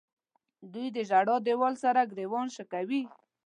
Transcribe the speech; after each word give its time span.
دوی 0.73 0.87
د 0.95 0.97
ژړا 1.09 1.35
دیوال 1.47 1.73
سره 1.83 2.09
ګریوان 2.11 2.47
شکوي. 2.55 3.01